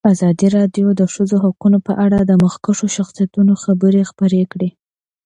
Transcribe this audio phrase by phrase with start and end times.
[0.13, 4.69] ازادي راډیو د د ښځو حقونه په اړه د مخکښو شخصیتونو خبرې خپرې کړي.